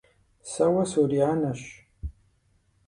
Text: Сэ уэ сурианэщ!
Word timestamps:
Сэ 0.51 0.65
уэ 0.73 0.83
сурианэщ! 0.91 1.61